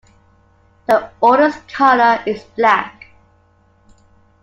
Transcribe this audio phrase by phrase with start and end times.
[0.87, 3.05] The Order's colour is black.